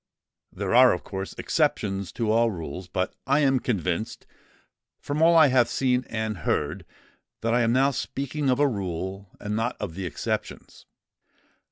[0.51, 4.25] There are, of course, exceptions to all rules; but I am convinced,
[4.99, 6.87] from all I have seen and heard,
[7.41, 10.87] that I am now speaking of a rule, and not of the exceptions.